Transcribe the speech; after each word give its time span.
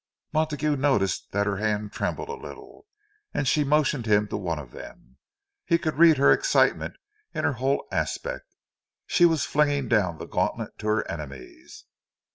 Montague 0.33 0.77
noticed 0.77 1.31
that 1.31 1.45
her 1.45 1.57
hand 1.57 1.91
trembled 1.91 2.29
a 2.29 2.33
little, 2.33 2.87
as 3.35 3.47
she 3.47 3.63
motioned 3.63 4.07
him 4.07 4.27
to 4.29 4.35
one 4.37 4.57
of 4.57 4.71
them; 4.71 5.17
he 5.63 5.77
could 5.77 5.99
read 5.99 6.17
her 6.17 6.31
excitement 6.31 6.95
in 7.35 7.43
her 7.43 7.53
whole 7.53 7.87
aspect. 7.91 8.55
She 9.05 9.25
was 9.27 9.45
flinging 9.45 9.87
down 9.89 10.17
the 10.17 10.25
gauntlet 10.25 10.79
to 10.79 10.87
her 10.87 11.07
enemies! 11.07 11.85